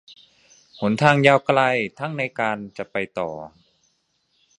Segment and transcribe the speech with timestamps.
[0.79, 1.59] หนทางยาวไกล
[1.99, 3.29] ทั้งในการจะไปต่อ